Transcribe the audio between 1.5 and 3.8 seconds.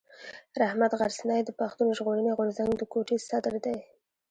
پښتون ژغورني غورځنګ د کوټي صدر دی.